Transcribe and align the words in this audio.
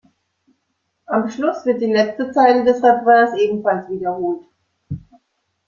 Am 1.05 1.29
Schluss 1.29 1.63
wird 1.63 1.79
die 1.79 1.93
letzte 1.93 2.31
Zeile 2.31 2.63
des 2.65 2.81
Refrains 2.83 3.39
ebenfalls 3.39 3.87
wiederholt. 3.87 4.41